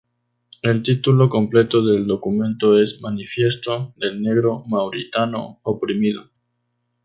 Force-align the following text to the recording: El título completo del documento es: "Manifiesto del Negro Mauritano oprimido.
El 0.63 0.81
título 0.81 1.29
completo 1.29 1.85
del 1.85 2.07
documento 2.07 2.79
es: 2.79 3.01
"Manifiesto 3.03 3.93
del 3.97 4.19
Negro 4.23 4.63
Mauritano 4.65 5.59
oprimido. 5.61 6.27